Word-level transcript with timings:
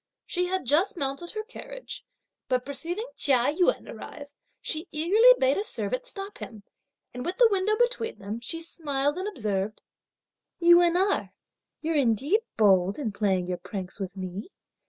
She 0.25 0.47
had 0.47 0.65
just 0.65 0.97
mounted 0.97 1.29
her 1.29 1.43
carriage, 1.43 2.03
but 2.49 2.65
perceiving 2.65 3.05
Chia 3.15 3.53
Yün 3.55 3.87
arrive, 3.87 4.29
she 4.59 4.87
eagerly 4.91 5.35
bade 5.37 5.57
a 5.59 5.63
servant 5.63 6.07
stop 6.07 6.39
him, 6.39 6.63
and, 7.13 7.23
with 7.23 7.37
the 7.37 7.47
window 7.51 7.77
between 7.77 8.17
them, 8.17 8.39
she 8.39 8.61
smiled 8.61 9.15
and 9.19 9.27
observed: 9.27 9.79
"Yün 10.59 10.95
Erh, 10.97 11.29
you're 11.81 11.93
indeed 11.95 12.39
bold 12.57 12.97
in 12.97 13.11
playing 13.11 13.45
your 13.45 13.59
pranks 13.59 13.99
with 13.99 14.17
me! 14.17 14.49